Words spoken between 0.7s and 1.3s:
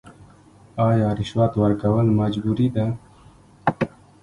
آیا